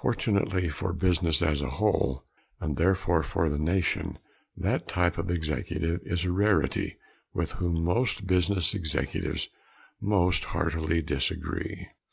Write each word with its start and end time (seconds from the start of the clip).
Fortunately 0.00 0.68
for 0.68 0.92
business 0.92 1.42
as 1.42 1.60
a 1.60 1.68
whole, 1.70 2.22
and 2.60 2.76
therefore 2.76 3.24
for 3.24 3.50
the 3.50 3.58
nation, 3.58 4.16
that 4.56 4.86
type 4.86 5.18
of 5.18 5.28
executive 5.28 5.98
is 6.04 6.24
a 6.24 6.30
rarity 6.30 6.98
with 7.34 7.50
whom 7.50 7.82
most 7.82 8.24
business 8.24 8.74
executives 8.74 9.48
most 10.00 10.44
heartily 10.44 11.02
disagree. 11.02 11.88